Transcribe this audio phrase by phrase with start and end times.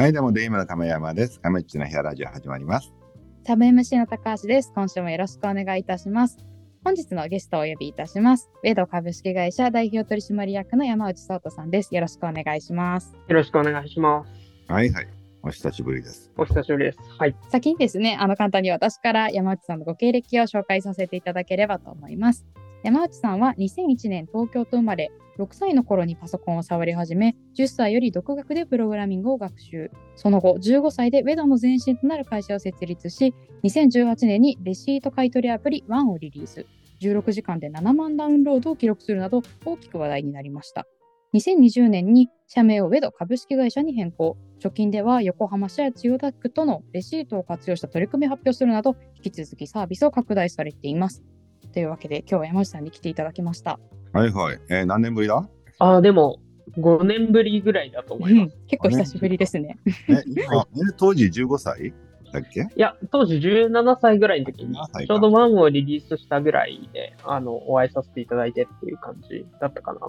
[0.00, 1.38] はい、どうも、デイムの亀山です。
[1.40, 2.90] 亀っちの部屋ラジオ始まります。
[3.44, 4.72] サブ MC の高橋です。
[4.74, 6.38] 今週もよろしくお願いいたします。
[6.82, 8.48] 本日のゲストをお呼びいたします。
[8.64, 11.94] ウェド株式会社代表取締役の山内聡太さんです。
[11.94, 13.12] よろしくお願いします。
[13.28, 14.72] よろしくお願いします。
[14.72, 15.08] はいはい。
[15.42, 16.32] お久しぶりです。
[16.38, 16.98] お久しぶりです。
[17.18, 17.36] はい。
[17.50, 22.46] 先にですね、あの簡単に私から山内さんのご経歴を紹介させていただければと思います。
[22.82, 29.90] 山内さんは2001年東京と生まれ、6歳の頃にパソコンを触り始め、10歳より独学でプログラミングを学習。
[30.16, 36.66] その後、15歳でウェドの前身となる会社を設立し、2018年にレシート買取アプリ1をリリース。
[37.02, 40.86] 16時間で7万ダウンロードを記録するなど大きく話題になりました。
[41.32, 44.36] 2020年に社名をウェド株式会社に変更。
[44.62, 51.22] 直近では横浜市や千代田区とのレシートを活用した取り組みを発表するなど、引き続きサービスを拡大されています。
[51.72, 53.78] というわけで、今日は山内さんに来ていただきました。
[54.12, 54.58] はいはい。
[54.68, 55.48] えー何年ぶりだ？
[55.78, 56.38] ああ、でも、
[56.78, 58.56] 5年ぶりぐらいだと思います。
[58.66, 59.78] 結構久しぶりですね。
[60.08, 61.92] え、今、え当時15歳？
[62.32, 62.60] だっけ？
[62.60, 70.00] いや、当時17歳ぐらいの時に17歳、かちょうどワンをリリースしたぐらいで、あの、お会いさせていただいてっていう感じだったかな。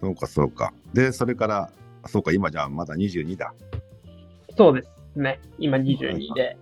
[0.00, 0.72] そうかそうか。
[0.94, 1.70] で、それから、
[2.06, 3.52] そうか、今じゃあまだ22だ。
[4.56, 5.40] そうですね。
[5.58, 6.56] 今22で。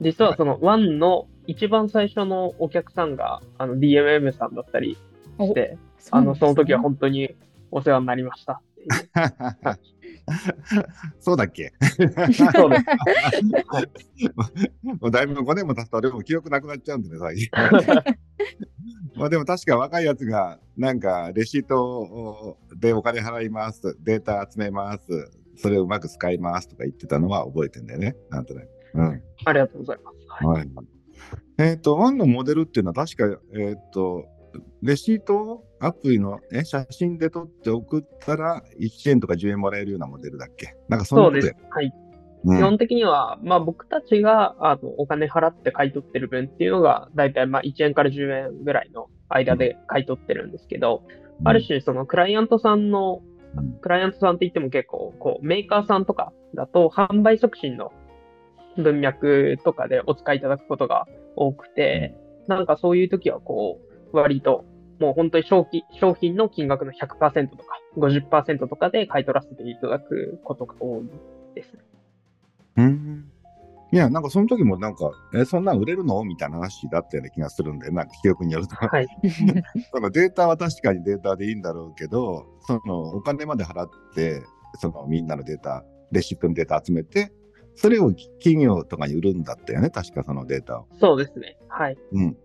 [0.00, 4.96] 実はそのワンの一番最初のお客さんが、あの、DMM さんだったり
[5.38, 5.76] して、
[6.10, 7.34] あの、その時は本当に
[7.70, 8.60] お世話になりました。
[11.20, 11.72] そうだっけ？
[12.54, 12.84] そうです。
[15.00, 17.48] もうだいぶ5年も経つと俺も記憶なくなっちゃうんでね、最近。
[19.16, 28.68] まあでも確か若いやつが、なんか、レシートでお金払います、データ集めます、それをうまく使いますとか言ってたのは覚えてんだよね、なんとなく。
[28.94, 29.22] うん。
[29.44, 30.44] ありがとうございます。
[30.44, 30.68] はいはい。
[31.58, 34.24] えっ、と、ワンのモデルっていうのは確か、えっ、と、
[34.82, 40.76] レシートをアプリの、ね、写真で撮って送ったら1円とか10円もらえるようなモデルだっけ？
[40.88, 41.66] なんかそんなそうことやです。
[41.70, 41.92] はい。
[42.44, 42.58] うん。
[42.58, 51.04] 基本的には、まあ僕たちがあのお金払って買い取ってる分っていうのが、だいたいまあ1円から10円ぐらいの間で買い取ってるんですけど、
[51.44, 53.22] ある種そのクライアントさんの、
[53.56, 53.72] うん。
[53.80, 57.92] クライアントさんって言っても結構こうメーカーさんとかだと販売促進の
[58.76, 61.06] 文脈とかでお使いいただくことが
[61.36, 62.14] 多くて、
[62.46, 63.80] なんかそういう時はこ
[64.12, 64.64] う、割と
[65.00, 71.10] もう本当に商品商品の金額の100%とか50%とかで買い取らせていただくことが多い
[71.54, 71.80] ですね。
[72.76, 73.32] うん。
[73.92, 76.24] いや、なんかその時もなんか、え、そんなん売れるの？
[76.24, 78.74] みたいな話だったような気がするんで、なんか記憶によると。
[78.76, 79.06] はい。
[79.92, 84.42] そのデータは確かにデータでいいんだろうけど、そのお金まで払って、
[84.80, 87.32] そのみんなのデータ、レシピのデータ集めて、
[87.74, 90.86] それを企業とかに売るんだったよね、確かそのデータを。
[91.00, 91.56] そうですね。
[91.68, 91.96] はい。
[92.12, 92.36] うん。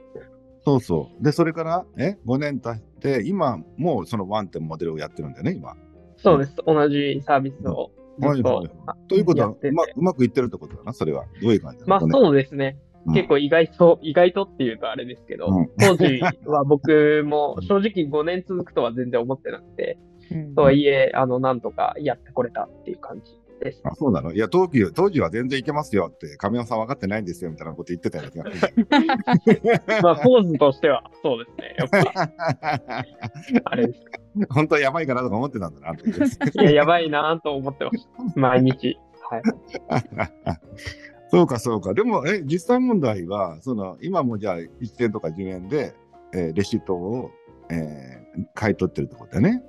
[0.63, 1.23] そうそう。
[1.23, 5.75] で、それから、え、5年経って、今、もうそのワンってモデルをやってるんだよね、今。
[6.17, 6.55] そうです。
[6.65, 11.25] 同じサービスをはいはいということはうま、うまくいってるってことだな、それは。
[11.41, 12.77] どういう感じまあそうですね。
[12.81, 19.97] うん結構意外と、意外とっていうとあれですけど、うん当時は僕も正直5年続くとは全然思ってなくて、
[20.29, 23.81] うんとはいえ、あの、なんとかやってこれたっていう感じです。
[23.83, 24.33] あそうなの？
[24.33, 28.59] いや当時、当時は全然いけますよって、亀山さん分かってないんですよみたいなこと言ってたような気
[29.87, 30.01] が。
[30.01, 31.75] まあ、ポーズとしてはそうですね。
[31.77, 33.05] やっぱ、
[33.65, 33.93] あれ。
[34.49, 35.93] 本当はやばいかなとか思ってたんだな。
[35.93, 38.09] いや、やばいなと思ってました。
[38.39, 38.97] 毎日。
[39.29, 39.41] はい。
[41.29, 41.93] そうか、そうか。
[41.93, 44.69] でも、え、実際問題は、その、今もじゃあ1
[45.01, 45.93] 円とか10円で、
[46.33, 47.31] えーレシートを、
[47.69, 48.17] えー
[48.53, 49.63] 買い取ってるってことだよね。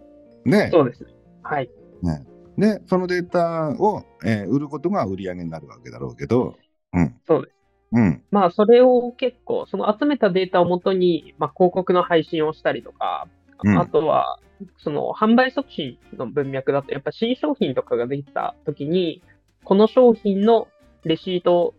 [0.44, 1.10] ねそうですね。
[1.42, 1.70] はい。
[2.02, 2.22] ね
[2.58, 6.56] で、そのデータを、えー売ることが売り上げになるわけだろうけど、
[6.92, 7.14] うん。
[7.26, 7.54] そうです。
[7.92, 8.22] うん。
[8.30, 13.28] まあ、それを結構、その集めたデータをもとに、まあ、広告の配信をしたりとか、
[13.64, 14.38] うんあとは、
[14.78, 19.22] その、販売促進の文脈だと、やっぱ新商品とかができたときに、
[19.64, 20.68] この商品の
[21.04, 21.74] レシートを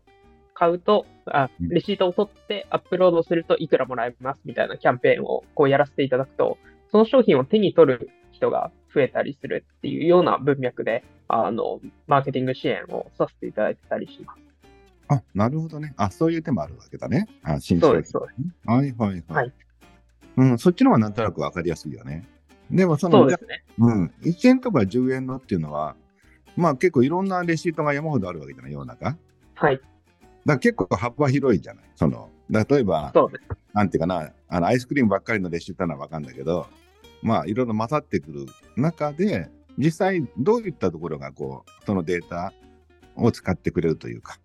[0.54, 6.58] 買うと、あうんレシートを取ってアップロードするといくらもらえますみたいなキャンペーンをこうやらせていただくと、
[6.92, 14.42] その商品を手に取る人が増えたりするっていうような文脈で、あの、マーケティング支援をさせていただいてたりします。
[15.10, 15.94] あ、なるほどね。
[15.98, 17.28] あ、そういう手もあるわけだね。
[17.44, 18.50] あ、新商品そうです、そうです。
[18.66, 19.24] はいはいはい。
[19.28, 19.54] はい
[20.38, 22.26] うん、そっちの方がなんとなくわかりやすいよね。
[22.72, 23.64] でもその、そうですね。
[23.78, 25.96] うん、1円とか10円のっていうのは、
[26.56, 29.06] まあ結構いろんなレシートが山ほどあるわけじゃない、世の中。
[29.06, 29.18] だか
[29.56, 29.82] はい。
[30.46, 31.84] ら結構幅広いじゃない。
[31.96, 33.44] その、例えば、そうです。
[33.74, 36.68] なんていうかな、あのアイスクリームばっかりのレシートならわかんだけど、
[37.22, 38.46] まあいろいろ混ざってくる
[38.76, 42.54] 中で、実際どういったところがこう、そのデータ
[43.16, 44.38] を使ってくれるというか、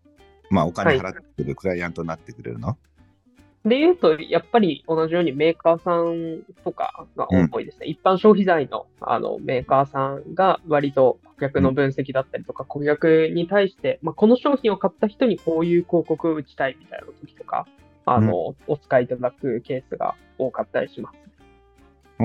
[0.51, 2.77] まあお金払ってくれるクライアントになってくれるの、
[3.65, 7.87] で言うと、やっぱり同じようにメーカーさんとかが多いですね。
[7.87, 17.67] 一般消費財のあのメーカーさんが割と顧客の分析だったりとか、顧客に対して、まあ、この商品を買った人にこういう広告を打ちたいみたいな時とか、
[18.05, 21.19] あの、お使いいただくケースが多かったりします。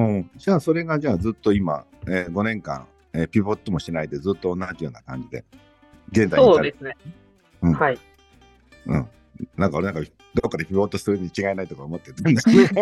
[0.07, 5.43] うん、じゃあそれがじゃあずっと今、えー5年間、えーピボットもしないでずっと同じような感じで、
[6.11, 6.95] 現在にそうですね。
[7.61, 7.99] うんはい。
[8.85, 9.09] うん。
[9.57, 12.57] なんか俺なんかどっかでピボットするに違いないとか思ってたんだけど。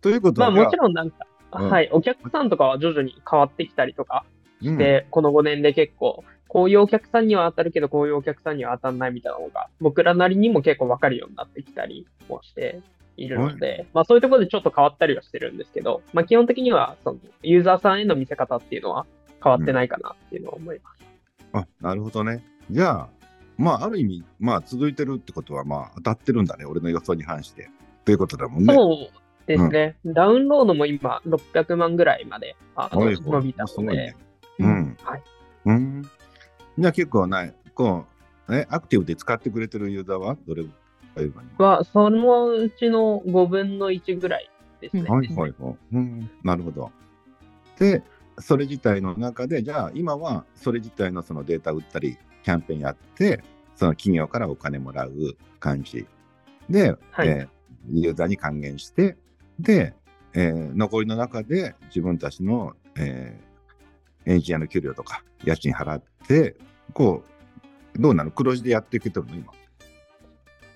[0.00, 4.24] ということは、まあもちろんなんか、うんはい、お客さんとかは徐々に変わってきたりとか
[4.62, 12.80] うんで、この5年で結構、こういうお客さんには当たるけど、こういうお客さんには当たらないみたいなのが、僕らなりにも結構わかるようになってきたりもして
[13.16, 19.06] いるので、まあそういうところでちょっと変わったりはしてるんですけど、まあ基本的には、その、ユーザーさんへの見せ方っていうのは
[19.42, 21.06] 変わってないかなっていうのは思います。
[21.52, 22.42] あなるほどね。
[22.70, 23.08] じゃあ、
[23.58, 27.70] まあ、ある意味、まあ、続いてるってことは、まあ、当たってるんだね、俺の予想に反して。
[28.04, 28.74] ということだもんね。
[28.74, 34.16] そうですね、ダウンロードも今600万ぐらいまであ伸びたのですごいね、
[34.58, 34.96] うん。
[35.04, 35.22] はい。
[35.66, 36.02] うん。
[36.78, 38.06] じゃあ結構ない、こ
[38.48, 40.64] う、え、アクティブで使ってくれてるユーザーはどれ
[41.58, 45.02] は、そのうちの5分の1ぐらいですね。
[45.04, 45.76] はいはいはい。
[45.92, 46.90] うん、なるほど。
[47.78, 48.02] で、
[48.38, 53.42] それ自体の中で、じゃあ今はそれ自体のそのデータ売ったり、キャンペーンやって、
[53.74, 55.12] その企業からお金もらう
[55.58, 56.06] 感じ。
[56.68, 57.48] で、はいえー
[57.88, 59.16] ユーザーに還元して、
[59.60, 59.94] で、
[60.34, 63.46] えー残りの中で自分たちの、えー
[64.28, 66.56] エンジニアの給料とか家賃払って、
[66.92, 67.22] こ
[67.94, 68.32] う、どうなの？
[68.32, 69.52] 黒字でやっていけてるの今。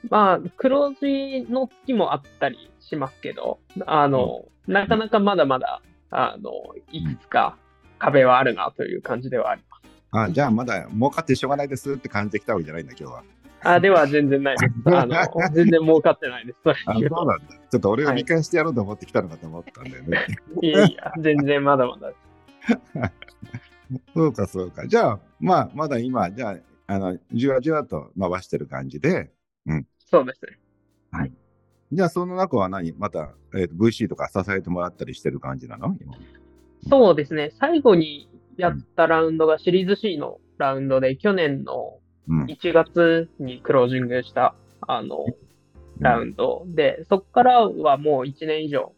[0.09, 6.51] まあ、黒字の月もあったりしますけど、あの、なかなかまだまだ、あの、
[6.91, 7.57] いくつか
[7.99, 9.81] 壁はあるなという感じではあります。
[10.13, 13.23] あ、じゃあまだ儲かってしょうがないですって感じで来たわけじゃないんだ、今日は。
[13.63, 14.73] あ、では全然ないです。
[14.97, 15.15] あの、
[15.53, 16.59] 全然儲かってないです。
[16.63, 17.45] それあ、そうなんだ。
[17.71, 20.27] ちょっと俺が見返してやろうと思って来たのかと思ったんだよね。
[20.63, 22.31] いやいや、全然まだまだです。
[24.15, 24.87] そうか、そうか。
[24.87, 26.57] じゃあ、まあ、まだ今、じゃあ、
[26.87, 29.31] あの、じわじわと伸ばしてる感じで、
[30.11, 30.59] そうですね。
[31.93, 32.93] じゃあ、その中は何？
[32.93, 35.97] また、えーと VC とか支えてもらったりしてる感じなの？
[36.01, 36.15] 今。
[36.89, 37.51] そうですね。
[37.59, 41.99] 最後にやったラウンドがシリーズ C のラウンドで、去年の
[42.29, 42.45] うん。
[42.45, 44.55] 1月にクロージングした、
[44.87, 45.27] あの、
[45.99, 48.93] ラウンドで、そこからはもう1年以上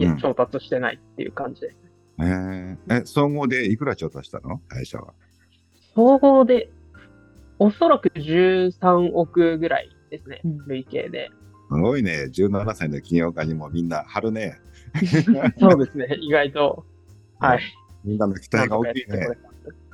[0.00, 1.76] うん調達してないっていう感じです。
[2.18, 4.58] えーえ、総合でいくら調達したの？
[4.66, 5.14] 会社は。
[5.94, 6.70] 総合で、
[7.60, 11.30] おそらく13億ぐらいですねうん、累計で。
[11.70, 12.24] すごいね。
[12.24, 14.60] 17歳の起業家にもみんな張るね。
[15.58, 16.84] そうですね、意外と。
[17.40, 17.60] はい。
[18.04, 19.28] みんなの期待が大きいね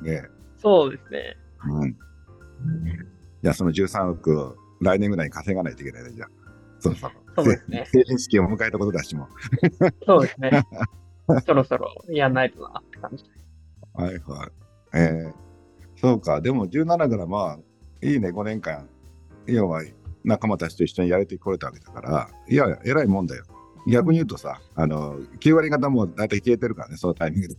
[0.02, 0.22] ね
[0.56, 1.36] そうですね。
[1.66, 1.96] うん。
[3.42, 6.28] じゃあ、その13億を来年ぐらいに稼がないといけないね、じゃあ。
[6.80, 7.10] そうそう。
[7.36, 7.84] そうですね。
[7.92, 9.28] 成人式を迎えたことだしも。
[10.04, 10.62] そうですね。
[11.46, 13.24] そろそろやんないとなって感じ。
[13.92, 14.50] はいはい。
[14.94, 15.34] えー、
[15.96, 16.40] そうか。
[16.40, 17.58] でも17からまあ、
[18.02, 18.88] いいね、5年間。
[19.46, 19.82] 要は
[20.24, 23.44] 仲間たちと一緒にやれてこれたわけだから、いや、偉いもんだよ。
[23.86, 27.54] 逆に言うとさ、あの、9割方もう大体消えてるからね、そのタイミングで。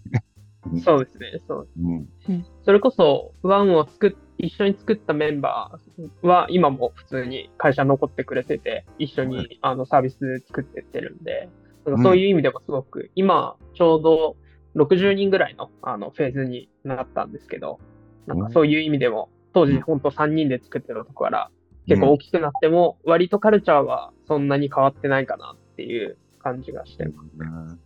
[0.84, 1.40] そうですね。
[1.48, 2.46] そううん。
[2.64, 10.18] それこそ、ワンを作っ、一緒に作ったメンバーは今も普通に会社残ってくれてて、一緒はにあのサービス
[10.48, 11.50] 作ってってるんで、
[11.86, 14.38] うんかそういう意味でもすごく、今ちょうど
[14.76, 17.80] 60人ぐらいのあのフェーズになったんですけど、
[18.28, 21.52] なんかそういう意味でも、当時本当3人で作ってたとこから
[21.90, 27.30] 結構大きくなっても、割とカルチャーはそんなに変わってないかなっていう感じがしてます。
[27.40, 27.80] うん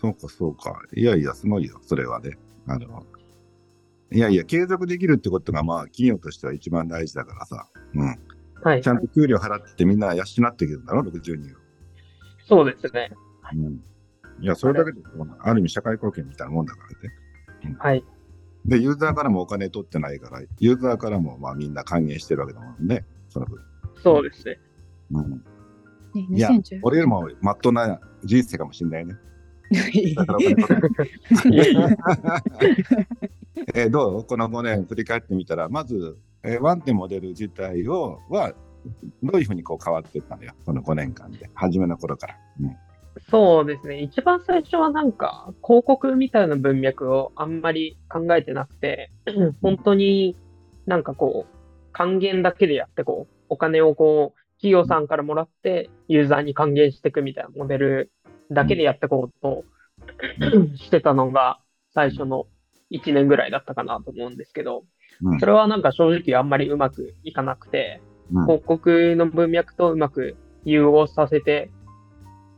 [0.00, 0.80] そうか、そうか。
[0.94, 2.38] いやいや、すごいよ、それはね。
[2.66, 3.04] あの、
[4.10, 7.68] いやいや、継続できるってことが、まあ、企業としては一番大事だからさ。
[7.94, 8.16] うん。
[8.62, 8.94] はいちゃ。
[8.94, 11.58] んと給料払ってみんな養っていけるんだろ、60人を。
[12.48, 13.10] そうですね。
[13.54, 13.82] うん。
[14.40, 15.02] いや、それだけで、
[15.40, 16.80] ある意味社会貢献みたいなもんだか
[17.62, 17.76] らね。
[17.78, 18.04] はい。
[18.64, 23.58] で、ユーザーからもお金取ってないから、ユーザーからもまあみんな還元してるわけだもんね、その分。
[24.02, 24.58] そうですね。
[25.12, 25.38] うん、ね
[26.30, 29.14] いや2010、俺よりもまっとうな人生かもしれないね。
[33.74, 34.24] えーどう？
[34.24, 38.52] この5年振り返ってみたら、まず、えーワンってモデル自体をは、
[39.22, 42.36] どういうふうにこう変わっていったのよ、この5年間で、初めの頃から。
[42.60, 42.76] うん
[43.30, 44.00] そうですね。
[44.00, 49.10] 一番最初はなんか、広告みたいな文脈をあんまり考えてなくて、
[49.62, 50.36] 本当に
[50.86, 58.12] なんかこう、還元だけでやってこう、お金をこう、企業さんからもらって、ユーザーに還元していくみたいなモデル
[58.50, 59.64] だけでやってこうと
[60.76, 61.60] してたのが、
[61.92, 62.46] 最初の
[62.90, 64.84] 1年ぐらいだったかなと思うんですけど、
[65.22, 65.40] うん。
[65.40, 68.00] それはなんか正直あんまりうまくいかなくて、
[68.32, 68.42] うん。
[68.44, 71.70] 広告の文脈とうまく融合させて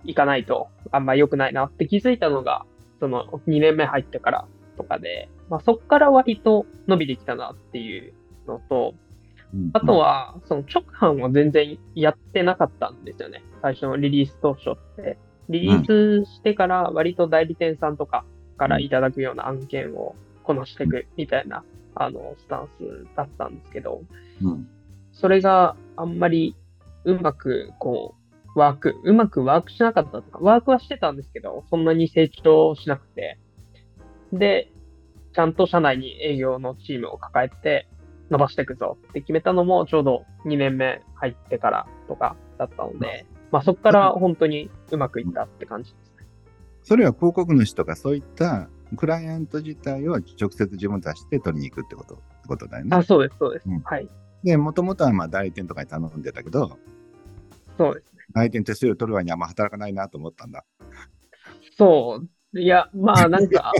[0.04, 2.64] いかないとあんま良くないなって気づいたのが、
[3.00, 8.14] その2年目入ってからとかで、まあそっから割と伸びてきたなっていう
[8.46, 8.94] のと、
[9.54, 13.44] うんあとは、その直販を全然やってなかったんですよね。
[13.60, 15.18] 最初のリリース当初って。
[15.50, 18.24] リリースしてから割と代理店さんとか
[18.56, 24.02] からいただくような案件をこなしていくみたいな、あの、スタンスだったんですけど、
[24.42, 24.68] うん
[25.12, 26.56] それがあんまり
[27.04, 28.21] うまく、こう、
[28.54, 33.38] ワーク、うまくワークしなかったとか、ワークはしてたんですけど、そんなに成長しなくて、
[34.32, 34.70] で、
[35.34, 37.88] ちゃんと社内に営業のチームを抱えて
[38.30, 46.26] 伸ばしていくぞって決めたのもちょうど2年目入ってからとかだったので、まあそこから本当にうまくいったって感じですね。
[46.82, 53.02] それは広告主とかそういったクライアント自体を直接自分たちで取りに行くってことってことだよねあ、。
[53.02, 53.68] そうです、そうです。
[53.68, 54.08] うんはい。
[54.42, 56.78] で、もともとはまあ代理店とかに頼んでたけど、
[57.78, 58.34] そうですね。
[58.34, 60.64] 代理店手数料取る割にあんま働かないなと思ったんだ。
[61.76, 62.20] そ
[62.54, 62.60] う。
[62.60, 63.72] いや、まあなんか、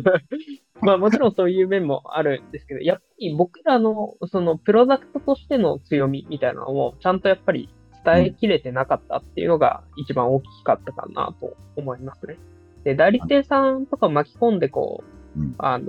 [0.80, 7.68] まあもちろんそういう面もあるんですけど、やっぱり僕らのそのプロダクトとしての強みみたいなのをちゃんとやっぱり
[8.04, 12.38] 伝えきれてなかったっていうのが一番大きかったかなと思いますね。
[12.84, 15.04] で、代理店さんとか巻き込んでこ
[15.36, 15.88] う、うんあの、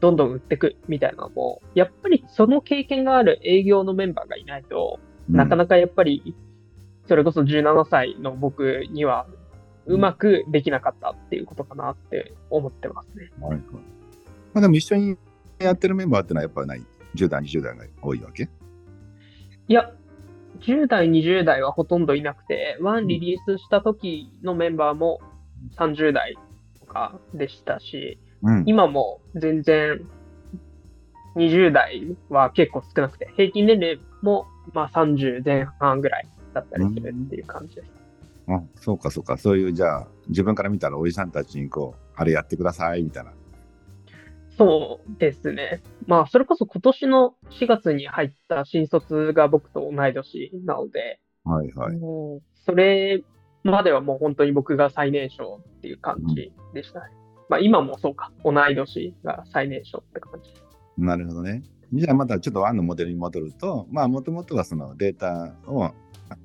[0.00, 6.34] どんどん売ってくみたいなのも、やっぱりその経験がある営業のメンバーがいないと、なかなかやっぱり、
[7.06, 9.26] それこそ17歳の僕には、
[9.86, 13.30] うまくできなかったっていうことかなって思ってますね。
[13.38, 13.60] はいはい
[14.54, 15.18] まあでも一緒に
[15.58, 18.48] やってるメンバーってのはやっぱりない ?10 代、20代が多いわけ？
[19.68, 19.92] いや、
[20.60, 25.20] 10代、20代はほとんどいなくて、ワンリリースした時のメンバーも
[25.76, 26.38] 30代
[26.80, 28.62] とかでしたし、うん。
[28.66, 30.00] 今も全然
[31.36, 37.88] 20代は結構少なくて、平均年齢もまあ30前半ぐらいだったりするっていう感じです。
[38.48, 39.36] あそうかそうか。
[39.36, 43.32] そういう、じゃあ、自分から見たらおじさんたちにこう、あれやってくださいみたいな。
[44.56, 45.82] そうですね。
[46.06, 51.96] まあ、それこそ今年の4月に入った新卒が僕と同い年なので、はいはい。
[51.96, 53.22] もうそれ
[53.64, 57.06] まではもう本当に僕が最年少っていう感じでしたね。
[57.48, 58.32] まあ、今もそうか。
[58.44, 60.64] 同い年が最年少って感じです。
[60.96, 61.62] なるほどね。
[61.92, 65.90] じゃあまたちょっとワンのモデルに戻ると、まあもともとはそのデータを、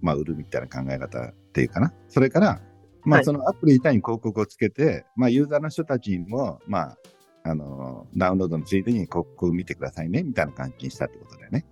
[0.02, 1.94] まあ、売るみたいな考え方っていうかな。
[2.08, 2.62] それから、
[3.04, 6.98] まはいあそのアプリ自体に広告をつけて、まあユーザーの人たちにも、まあ、
[7.44, 11.66] あの、ダウンロードのついでに広告を見てくださいね、みたいな感じにしたってことだよね。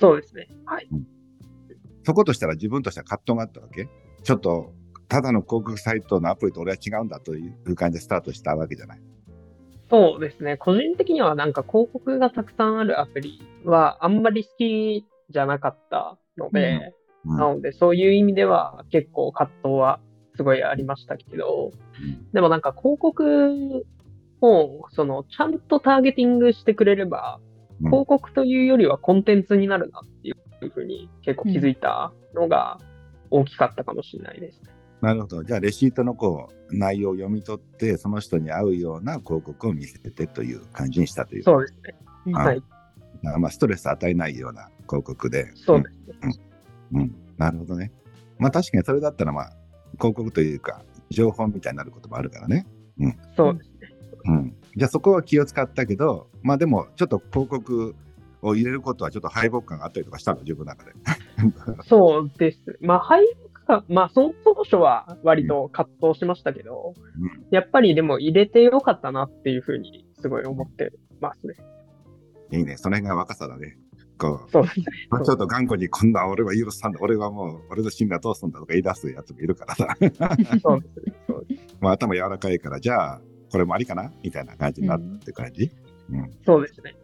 [0.00, 0.48] そうですね。
[0.64, 0.88] はい。
[2.04, 3.88] そことしたら自分としては葛藤があったわけ
[4.22, 4.72] ちょっと、
[5.08, 9.00] ただの広告サイトのアプリと俺は違うんだという感じでスタートしたわけじゃない。
[9.90, 10.56] そうですね。
[10.56, 20.00] 個人的にはなんか広告がたくさんあるアプリはあんまり好きじゃなかったので、うんなのでそういう意味では結構葛藤は
[20.36, 23.84] すごいありましたけど、うんでもなんか広告
[24.40, 27.52] をそのちゃんとターゲティングしてくれれば、うん
[27.84, 32.78] 広告というよりはコンテンツになるなっていうふうに結構気づいたのが
[33.30, 34.70] 大きかったかもしれないですね。
[35.00, 35.42] なるほど。
[35.42, 41.42] じゃあ、レシートのこう内容を読み取って、その人に合うような広告を見せてという感じにしたという。
[41.42, 41.74] そうです
[42.28, 42.32] ね。
[42.34, 42.62] はい。
[43.40, 45.50] まあ、ストレス与えないような広告で。
[45.56, 46.18] そうですね。
[46.22, 46.51] うん。
[46.92, 47.14] うん。
[47.38, 47.92] なるほどね。
[48.38, 49.52] まあ、確かにそれだったら、まあ、
[49.98, 52.66] 広告というか、情報みたいになることもあるからね。
[53.36, 53.74] そうですね。
[54.26, 54.56] うん。
[54.76, 57.94] じゃあ、そこは気を使ったけど、まあ、でも、ちょっと広告
[58.42, 60.92] を入れることはちょっと敗北感があったりとかしたの、自分の中で。
[61.84, 62.78] そうです。
[62.80, 63.24] まあ、配
[63.72, 71.54] か、まあ、その当初は割と葛藤しましたけど、うんやっぱりでも入れてよかったなっていうふうにすごい思ってますね。
[72.50, 72.78] いいね。
[72.78, 73.76] その辺が若さだね。
[74.22, 74.70] こう、そうね。
[75.10, 79.96] まあちょっと頑固に、こんな俺は許さんだ、俺はもう、俺の信頼通すんだとか言い出すやつもいるからさ。
[80.62, 81.14] そうですね。
[81.26, 84.12] そうです まあ頭柔らかいから、じゃあ、これもありかな？
[84.22, 85.70] みたいな感じになったって感じ、
[86.10, 86.94] うん、そうですね。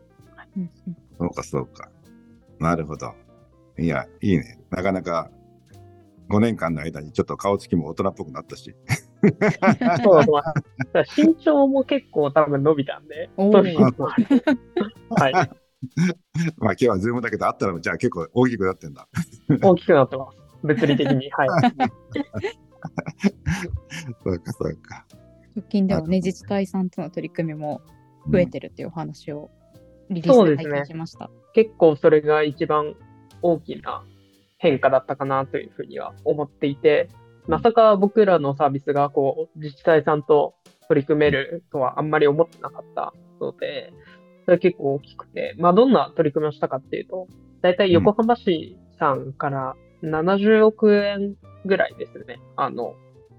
[0.56, 1.90] うんうんそうか、そうか。
[2.60, 3.12] なるほど。
[3.76, 4.60] いや、いいね。
[4.70, 5.30] なかなか、
[6.30, 8.74] 5年間の間にちょっと顔つきも大人っぽくなったし。
[10.02, 10.42] そうそう。
[10.42, 10.54] だか
[10.92, 15.67] ら身長も結構多分伸びたんで、はい。
[16.58, 19.08] まあ今日はズームだけど、あったら、じゃあ結構大きくなってんだ。
[19.62, 20.38] 大きくなってます。
[20.62, 21.30] 物理的に。
[21.36, 21.48] はい。
[24.24, 25.06] そうか、そうか。
[25.56, 27.80] 直近ではね、自治体さんとの取り組みも
[28.30, 29.50] 増えてるっていうお話を
[30.10, 31.30] リリースで拝見しました。
[31.54, 32.94] 結構それが一番
[33.42, 34.04] 大きな
[34.58, 37.08] 変化だったかなというふうには思っていて、
[37.46, 40.54] まさか僕らのサービスがこう自治体さんと
[40.88, 43.92] 取り組めるとはあんまり思ってなかったので、
[44.48, 47.28] それ結構大きくて、まあどんな取り組みをしたかっていうと、
[47.60, 51.34] だいたい横浜市さんから70億円
[51.66, 52.40] ぐらいですね。
[52.56, 52.94] あの、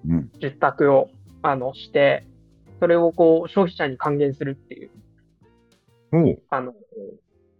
[0.07, 0.29] うん。
[0.35, 1.09] 受託を、
[1.41, 2.27] あの、して、
[2.79, 4.91] それをこう、消費者に還元するっていう、
[6.51, 6.73] あの、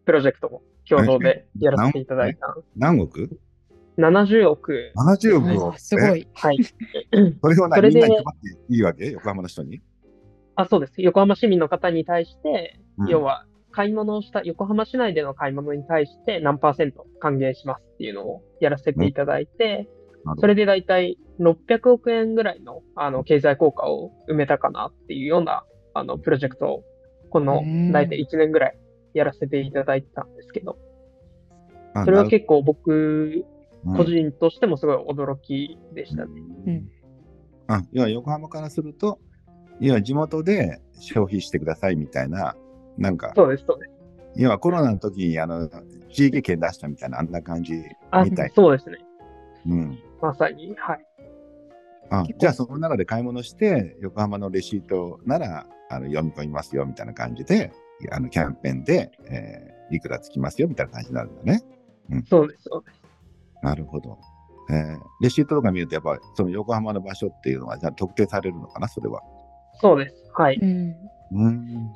[0.06, 2.56] プロジェクトを共同でやらせていただいた。
[2.76, 3.40] 何億
[3.98, 5.66] ？70億、?70 億？
[5.66, 5.74] を。
[5.74, 6.20] あすごえ。
[6.20, 6.28] い。
[6.36, 6.60] はい。
[6.64, 9.10] それをなそれでみんなに配っていいわけ？
[9.10, 9.82] 横浜の人に？
[10.56, 11.02] あ、そうです。
[11.02, 13.08] 横浜市民の方に対して、うん。
[13.08, 19.88] 要は、買い物をした、横浜市内での買い物に対して何パーセント還元しますっていうのをやらせていただいて、なる
[20.26, 25.64] ほどそれでだいたい600億円ぐらいの、あの、経済効果を埋めたかなっていうような、
[25.94, 26.84] あの、プロジェクトを、
[27.30, 28.78] このうん、だいたい1年ぐらい
[29.14, 30.78] やらせていただいてたんですけど、
[31.94, 33.46] あそれは結構僕、
[33.96, 36.32] 個人としてもすごい驚きでしたね。
[36.66, 36.90] うん。
[37.68, 39.20] あ要は横浜からすると、
[39.80, 42.56] 要は地元で消費してくださいみたいな、
[43.00, 43.92] なんか、そうです、そうです。
[44.36, 45.70] 要はコロナの時にあの
[46.12, 48.98] 地域券出したみたいな、あんな感じあみたい。、そうですね。
[49.68, 50.00] うん。
[50.22, 51.06] まさに、はい。
[52.12, 57.72] あじゃあその中で買い物して、横浜のレシートならあの読み込みますよみたいな感じで、
[58.12, 61.64] あのキャンペーンで、えーいくらつきますよみたいな感じになるんだね。
[62.30, 63.02] そうです、そうです。
[63.64, 64.20] なるほど。
[64.70, 69.22] えーレシートとか見ると、やっぱその横浜の場所っていうのは、じゃあ特定されるのかな、それは。
[69.82, 70.16] そうです。
[70.36, 70.60] はい。
[70.62, 71.92] うん。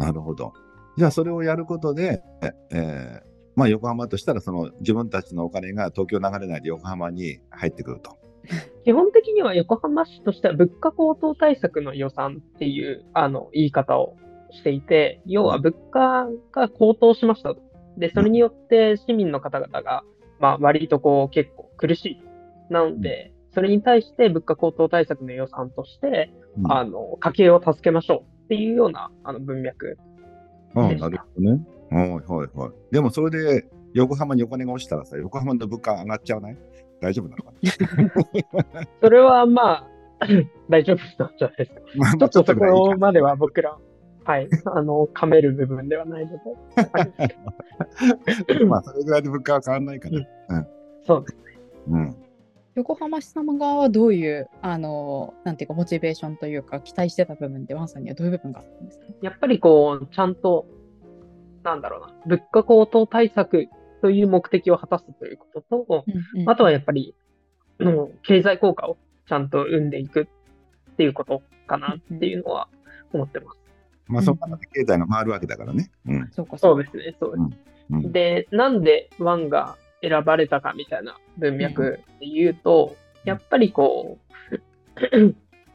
[0.00, 0.06] うん。
[0.06, 0.52] なるほど。
[0.96, 2.22] じゃあそれをやることで、
[2.70, 8.16] えーまあ横浜としたらその自分たちのお金が東京流れないで横浜に入ってくると。
[8.84, 14.16] 基本的には横浜市としては物価高騰対策の予算っていうあの言い方を
[14.50, 17.60] していて、要は物価が高騰しましたと。
[17.98, 20.04] で、それによって市民の方々が、
[20.38, 22.22] まあ割とこう結構苦しい。
[22.70, 29.96] なので、それに対して物価高騰対策の予算として、うんあの、家計を助けましょうっていうようなあの文脈。
[30.74, 31.60] ああなるほどね。
[31.88, 32.20] はいはい
[32.58, 32.72] はい。
[32.90, 33.64] でもそれで
[33.94, 36.56] 横浜にお金が落ちたらさ、横浜の物価上がっちゃわない？
[37.00, 37.52] 大丈夫なのか
[38.42, 38.84] な？
[39.00, 39.86] それはまあ、
[40.68, 41.80] 大丈夫なんじゃないですか。
[41.96, 43.78] まあちょっとそこまでは僕ら、
[44.24, 46.38] はい、あの、噛める部分ではないので。
[46.74, 47.04] は
[48.60, 50.66] いまあそれぐらいで物価は変わらないから。
[51.06, 51.36] そうです。
[51.88, 52.16] うん。
[52.80, 59.04] 横浜市様側はどういう、あの、なんていうか、モチベーションというか、期待してた部分で、ワンさんにはどういう部分があったんですか？
[59.20, 60.66] やっぱりこう、ちゃんと、
[61.62, 63.68] なんだろうな、物価高騰対策
[64.00, 67.14] という目的を果たすということと、うんうんあとはやっぱり、
[67.78, 68.96] うん経済効果を
[69.28, 70.28] ちゃんと生んでいく
[70.92, 72.68] っていうことかなっていうのは
[73.12, 73.60] 思ってます。
[74.06, 75.90] まあその中で経済が回るわけだからね。
[76.06, 76.30] うん。
[76.32, 77.58] そうか、そうですね、そうです。
[77.90, 84.18] うん、で、なんでワンが選ばれたかみたいな文脈で言うと、やっぱりこ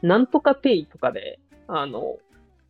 [0.02, 2.18] う、なんとかペイとかで、あの、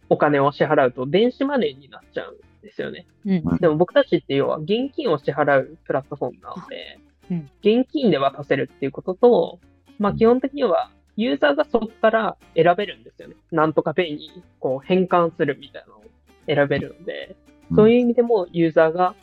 [0.09, 3.07] お金を支払うと電子マネーになっちゃうんですよね。
[3.25, 3.59] うん。
[3.59, 6.99] でも僕たちって要は現金を支払うプラットフォームなので、
[7.31, 7.51] うん。
[7.61, 9.61] 現金で渡せるっていうことと、
[9.99, 13.35] まあ基本的にはユーザーがそこから選べるんですよね。
[13.51, 16.05] なんとかペイにこう変換するみたいなのを
[16.47, 17.37] 選べるので、
[17.75, 19.15] そういう意味でもユーザーが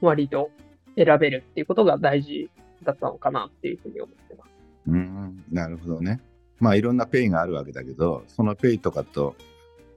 [0.00, 0.50] 割と
[0.96, 2.50] 選べるっていうことが大事
[2.82, 4.50] だったのかなっていうふうに思ってます。
[4.88, 4.94] うん。
[4.94, 5.44] うん。
[5.50, 6.20] なるほどね。
[6.58, 9.34] まあいろんなペイがあるわけだけど、そのペイとかと、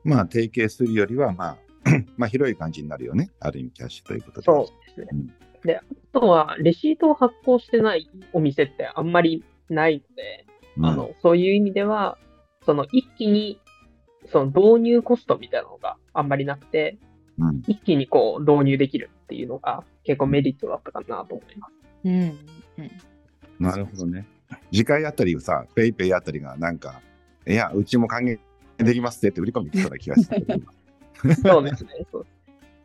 [0.03, 1.57] まあ提携するよりは、まあ、
[2.17, 3.31] まあ広い感じになるよね。
[3.39, 4.45] ある意味キャッシュということで。
[4.45, 5.07] そうですね。
[5.11, 5.33] うん
[5.65, 10.45] で、あとはレシートを発行してないお店ってあんまりないので、
[10.77, 10.85] うん。
[10.85, 12.17] あの、そういう意味では、
[12.65, 13.59] その一気に、
[14.27, 16.97] その導入コストみたいなのがあんまりなくて、
[17.39, 17.63] うん。
[17.67, 21.73] 一気にこう導入できるっていうのが結構メリットだったかなと思います。
[22.05, 22.91] うんうん
[23.59, 24.27] なるほどね。
[24.71, 27.01] 次回あたりさ、ペイペイあたりがなんか、
[27.47, 28.39] いや、うちも還元
[28.77, 30.59] できますって売り込みきそうな気がしたけど。
[31.41, 31.89] そうですね。
[32.11, 32.25] そう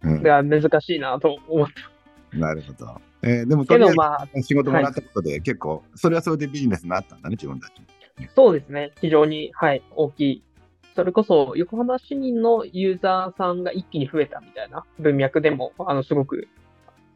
[0.02, 3.00] うんだから難しいなと思ってなるほど。
[3.22, 7.72] えーでも、とけりあえずどまあ、仕事もらったことで、結構、それはそれでビジネスになったんだね、自分たち。
[8.34, 8.92] そうですね。
[9.00, 10.44] 非常に、はい、大きい。
[11.00, 16.46] それこそ、横浜市民のユーザーさんが一気に増えたみたいな文脈でも、あの、すごく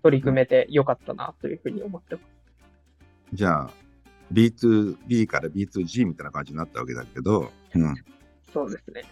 [0.02, 2.24] 取り組めてよかったなというふうに思ってます。
[3.34, 3.70] じゃあ、
[4.32, 7.94] B2B から B2G みたいな感じになったわけだけど、うん。
[8.54, 9.02] そうですね。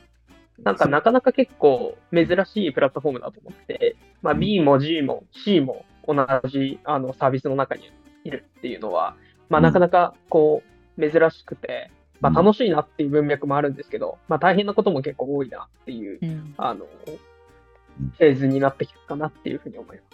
[0.63, 6.15] なんか、なかなか結構珍しいプラットフォームだと思って、まあ、うん B も G も C も同
[6.49, 7.93] じあのサービスの中に
[8.25, 9.17] いるっていうのは、
[9.51, 10.63] まあ、うんなかなかこ
[10.97, 11.91] う、珍しくて、
[12.23, 20.13] まあ、うん楽しいなっていう文脈もあるんですけど、まあ、大変なことも結構多いなっていう、うんあのうん、フェーズになってきたかなっていうふうに思います。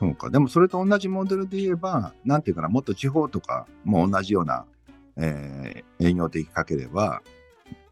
[0.00, 0.30] そうか。
[0.30, 4.64] でも、それと同じモデルで言えば、なんていうかな、もっと地方とかも同じような、
[5.16, 7.20] えー営業的かければ、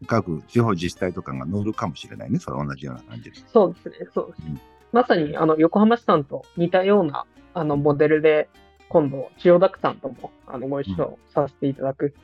[0.07, 2.39] 各地方自治体とかが乗るかもしれないね。
[2.39, 3.37] それ同じような感じで。
[3.53, 4.59] そうですね、そうですね。
[4.91, 8.49] まさにあの横浜市さんと似たようなあのモデルで、
[8.89, 12.15] 今度、千代田区さんともあのご一緒させていただく、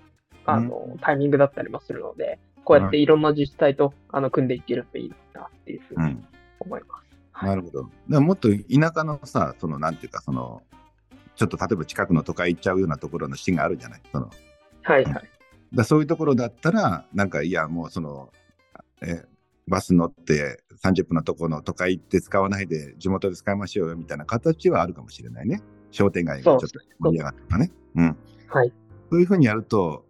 [0.45, 6.25] あのタイミングだったりもするので、こうやっていろんな自治体とあの組んでいけるといいなっていうふうにうん。
[6.59, 7.45] 思います。
[7.45, 7.89] なるほど。
[8.09, 10.63] でももっと田舎のさ、そのなんていうか、その、
[11.35, 14.01] ちょっと例えば近くの都会行っちゃうようなところの市があるじゃない？
[14.11, 14.29] その
[14.83, 15.29] はいはい。
[15.73, 18.31] だそういうところだったら、なんか、いや、もうその、
[19.01, 19.25] え
[19.67, 25.61] バス乗って30分のところの都会行って使わないで地元で使いましょうよみたいな形はあるかもしれないね。
[25.89, 26.67] 商店街がちょっと
[26.99, 27.71] 盛り上がってとかね。
[27.95, 28.17] うん。
[28.47, 28.71] はい。
[29.09, 30.04] そういうふうにやると、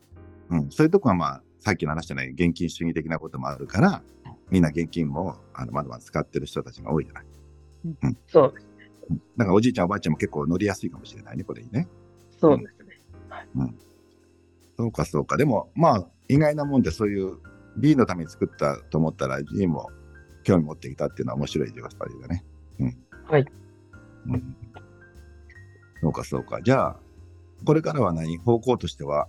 [0.49, 4.03] うん、そういうとこはまあ、さっきの話じゃない、現金主義的なこともあるから、
[4.49, 7.25] みんな現金もあのまだまだ使ってる人たちが多いじゃない？
[8.27, 8.67] そうです。
[9.09, 11.87] うんだからおじいちゃんおばあちゃんも結構乗りやすいかもしれないね、これにね。
[12.39, 13.73] そうですね。
[14.77, 15.37] そうかそうか。
[15.37, 17.37] でも、まあ、意外なもんでそういう
[17.77, 19.89] B のために作ったと思ったら G も
[20.43, 21.89] 興味持ってきたっていうのは面白い状態
[22.21, 22.43] だね。
[22.79, 22.97] うん。
[23.25, 23.45] はい。
[24.27, 24.55] うん。
[26.01, 26.61] そうかそうか。
[26.63, 26.99] じゃあ、
[27.63, 28.37] これからは何？
[28.37, 29.27] 方向としては、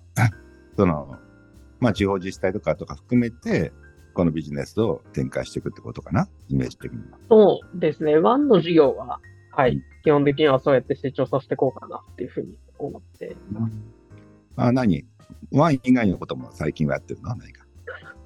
[0.76, 1.16] その、
[1.80, 3.72] まあ地方自治体とかとか含めて、
[4.14, 7.18] このビジネスを展開していくってことかなイメージ的には。
[7.28, 8.16] そうですね。
[8.16, 9.82] ワンの事業は、はうんい。
[10.04, 13.36] 基本的にはそうやって成長させていこうかなっていうふうに思って。
[14.56, 15.04] あ、何？
[15.52, 17.28] ワイン以外のことも最近はやってるの？
[17.36, 17.66] 何か。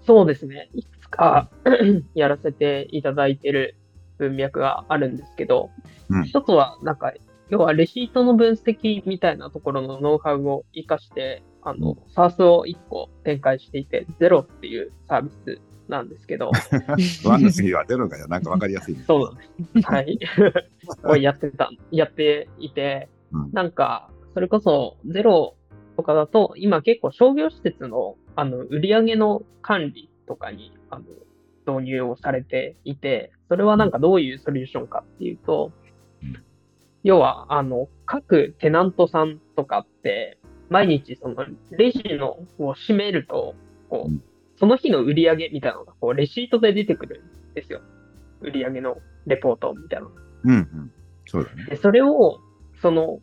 [0.03, 0.71] そうですね。
[0.75, 1.51] いくつか
[2.15, 3.77] やらせていただいてる
[4.19, 5.71] 文脈があるんですけど、
[6.09, 7.13] うん一つは、なんか、
[7.51, 16.53] 要はレシートの分析みたいなところのノウハウを活かして、あの、SARS を1個展開していて、ゼロっていうサービスなんですけど、
[17.27, 18.29] ワンの次は出るのかよ。
[18.29, 19.05] なんかわかりやすい、ね。
[19.07, 19.35] そうなん
[19.75, 19.87] です。
[19.87, 20.19] はい。
[21.05, 25.57] をやってた、やっていて、うんなんか、それこそゼロ
[25.97, 31.05] とかだと、今結構商業施設の、あの、売り上げの管理とかに、あの、
[31.67, 35.90] 導入をされていて、それはなんかどういうソリューションかっていうとうん、
[37.03, 43.55] 要は、あの、各テナントさんとかって、毎日そのレジのを閉めると、
[43.89, 44.21] こうんう、
[44.57, 47.81] その日の売り上げみたいなのが、こう、レシートで出てくるんですよ。
[48.41, 50.13] 売り上げのレポートみたいなの。
[50.45, 50.93] うんうん。
[51.27, 51.65] そうだね。
[51.71, 52.39] で、それを、
[52.81, 53.21] その、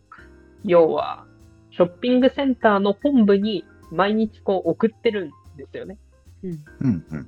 [0.63, 1.25] 要は、
[1.71, 5.97] ショッピングセンターの本部に毎日こう送ってるんですよね。
[6.43, 7.27] うんうん。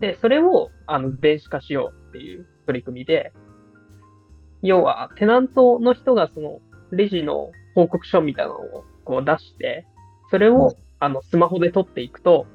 [0.00, 3.32] で、それを、あの、電子化しようっていう取り組みで、
[4.62, 9.86] 要は、テナントの人がその、レジの報告書みたいなのをこう出して、
[10.30, 12.46] それうんを、あの、スマホで取っていくと、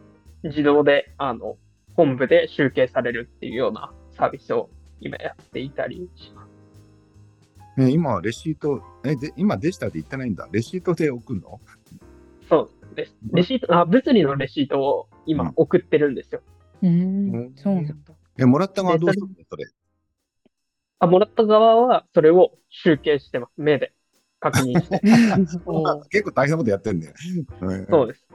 [0.43, 1.57] 自動で、あの、
[1.95, 6.47] 本部で集計されるっていうようなサービスを今やっていたりします。
[7.79, 10.47] え今はレシート、え、で今デジタルで言ってないんだ。
[10.51, 11.59] レシートで送るの？
[12.49, 13.15] そうです。
[13.33, 16.41] レシート、あ、物理のレシートをうん今送ってるんですよ。
[16.81, 17.93] ううんん、そうなんだ。
[18.37, 19.33] え、もらった側はどうするの？
[19.49, 19.65] それ。
[20.99, 23.53] あ、もらった側はそれを集計してます。
[23.57, 23.93] 目で
[24.39, 24.99] 確認して。
[26.09, 27.13] 結構大変なことやってんね。
[27.61, 28.27] う んそうです。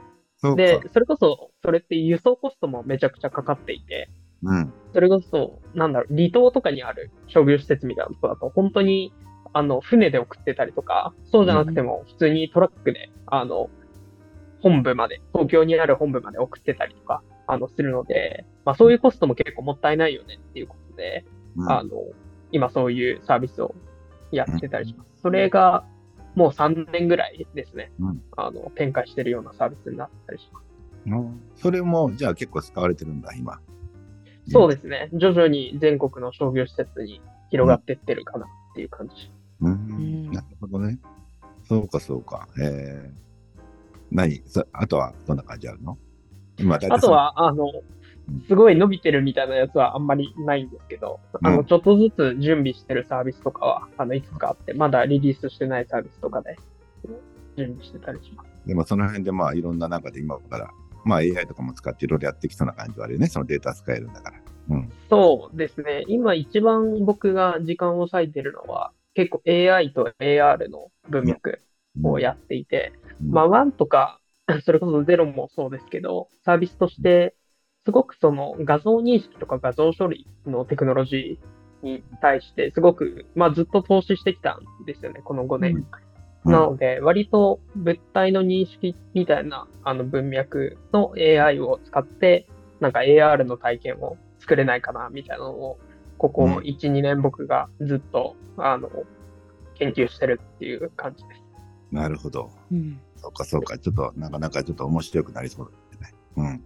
[0.55, 4.09] で、それこそ、それって輸送コストもめちゃくちゃかかっていて、
[4.43, 4.73] うん。
[4.93, 9.13] それこそ、なんだろう、離島とかにある商業施設みたいなとこだと、本当に、
[9.53, 13.69] あの、船で送ってたりとか、そうじゃなくても、普通にトラックで、あの、
[14.61, 21.89] 本部まで、東京にある本部まで送ってたりとか、あの、するので、まあそういうコストも結構もったいないよねっていうことで、うんあの、
[22.53, 23.75] 今そういうサービスを
[24.31, 25.21] やってたりします。
[25.21, 25.83] それが、
[26.35, 27.91] もう3年ぐらいですね。
[27.99, 30.63] うんあの、展開してるようなサービスになったりします。
[31.07, 33.59] うんそれも、じゃあ結構使われてるんだ、今。
[34.47, 35.09] そうですね。
[35.13, 39.31] 徐々に全国の商業施設に広がってってるかなっていう感じ。
[39.61, 40.99] うんんなるほどね。
[41.67, 42.47] そうか、そうか。
[42.59, 43.11] えー、
[44.11, 44.41] 何？
[44.45, 45.97] そあとはどんな感じあるの？
[46.57, 47.71] 今、大体あとは、あのうん、
[48.47, 56.55] すごい伸びてるみたいなやつはあんまりないんですけど、あの、うんちょっとずつ準備してるサービスとかは、あの、いくつかあって、まだリリースしてないサービスとかで
[57.57, 58.67] 準備してたりします。
[58.67, 60.69] でもその辺でまあいろんな中で今から、
[61.05, 63.27] まあ AI とかも使っていろいろやってきそうな感じはあるよね。
[63.27, 64.37] そのデータ使えるんだから。
[64.69, 64.89] うん。
[65.09, 66.05] そうですね。
[66.07, 71.59] 今一番僕が時間を割いてるのは、結構 AI と AR の文脈
[72.03, 74.19] をやっていて、うんまあ、ワンとか、
[74.65, 77.35] それこそゼロもそうですけど、サービスとして、
[77.85, 85.75] すごくその画像認識とか画像処理のテクノロジーに対して、すごく、まあずっと投資してきたんですよね、この5年。
[85.75, 85.85] うん
[86.45, 92.47] なので、割と物体の認識みたいなあの文脈の AI を使って、
[92.81, 95.79] なんか AR の体験を作れないかな、みたいなのを、
[96.17, 98.89] ここうん1、2年僕がずっと、あの、
[99.75, 101.41] 研究してるっていう感じです。
[101.93, 102.51] なるほど。
[102.71, 103.77] うんそうか、そうか。
[103.77, 106.13] ちょっと、なかなかちょっと面白くなりそうだね。
[106.35, 106.63] うん。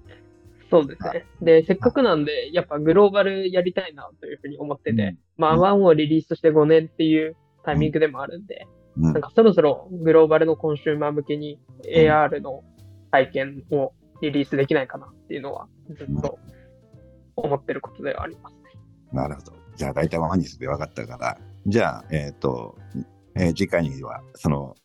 [0.69, 1.25] そうですね。
[1.41, 9.13] で、せっかくなんで、やっぱグローバルやりたいなというふうに思ってて、まあ、ワンをリリースして5年っていうタイミングでもあるんで、うん。
[9.13, 12.63] なんかそろそろグローバルのコンシューマー向けに AR の
[13.11, 16.39] 体験をリリースできないかなっていうのはずっと
[17.35, 18.61] 思ってることではありますね。
[19.13, 19.53] なるほど。
[19.75, 22.77] じゃあ大体マニスで分かったから、じゃあ、えっ、と、
[23.35, 24.75] えー次回には、その、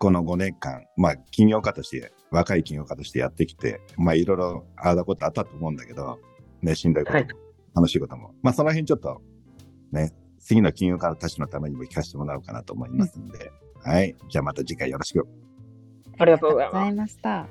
[0.00, 6.18] この5年間、まあ、起業家として、若い起業家としてやってきて、まあ、いろいろああだことあったと思うんだけど、
[6.62, 9.22] ね、しんどいことも、はい楽しいことも、まあ、その辺ちょっと、
[9.92, 13.52] ね、次の起業家たちのためにも聞かせてもらおうかなと思いますんで、
[13.84, 14.16] はい。
[14.28, 15.24] じゃあまた次回よろしく。
[16.18, 16.92] ありがとうござい。
[16.92, 17.46] ました。